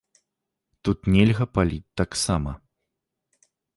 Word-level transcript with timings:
Тут 0.87 0.99
нельга 1.15 1.45
паліць 1.57 1.93
таксама. 2.01 2.51